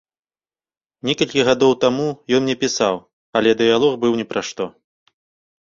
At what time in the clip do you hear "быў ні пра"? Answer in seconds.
4.07-4.41